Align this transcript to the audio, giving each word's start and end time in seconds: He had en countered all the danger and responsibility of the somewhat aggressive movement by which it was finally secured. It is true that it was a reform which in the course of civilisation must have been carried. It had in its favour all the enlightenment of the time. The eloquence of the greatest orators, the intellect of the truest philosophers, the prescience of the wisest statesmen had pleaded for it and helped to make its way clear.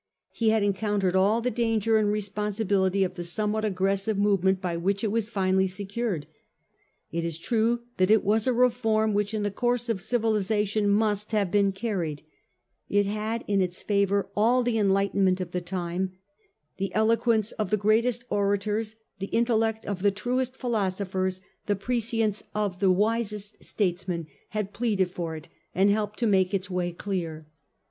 He 0.31 0.49
had 0.49 0.63
en 0.63 0.73
countered 0.73 1.15
all 1.15 1.41
the 1.41 1.51
danger 1.51 1.99
and 1.99 2.11
responsibility 2.11 3.03
of 3.03 3.13
the 3.13 3.23
somewhat 3.23 3.63
aggressive 3.63 4.17
movement 4.17 4.59
by 4.59 4.75
which 4.75 5.03
it 5.03 5.11
was 5.11 5.29
finally 5.29 5.67
secured. 5.67 6.25
It 7.11 7.23
is 7.23 7.37
true 7.37 7.81
that 7.97 8.09
it 8.09 8.23
was 8.23 8.47
a 8.47 8.51
reform 8.53 9.13
which 9.13 9.31
in 9.35 9.43
the 9.43 9.51
course 9.51 9.89
of 9.89 10.01
civilisation 10.01 10.89
must 10.89 11.33
have 11.33 11.51
been 11.51 11.71
carried. 11.71 12.23
It 12.89 13.05
had 13.05 13.43
in 13.47 13.61
its 13.61 13.83
favour 13.83 14.27
all 14.35 14.63
the 14.63 14.79
enlightenment 14.79 15.39
of 15.39 15.51
the 15.51 15.61
time. 15.61 16.13
The 16.77 16.91
eloquence 16.95 17.51
of 17.51 17.69
the 17.69 17.77
greatest 17.77 18.23
orators, 18.31 18.95
the 19.19 19.27
intellect 19.27 19.85
of 19.85 20.01
the 20.01 20.09
truest 20.09 20.55
philosophers, 20.55 21.41
the 21.67 21.75
prescience 21.75 22.41
of 22.55 22.79
the 22.79 22.89
wisest 22.89 23.63
statesmen 23.63 24.25
had 24.49 24.73
pleaded 24.73 25.11
for 25.11 25.35
it 25.35 25.47
and 25.75 25.91
helped 25.91 26.17
to 26.17 26.25
make 26.25 26.55
its 26.55 26.71
way 26.71 26.91
clear. 26.91 27.45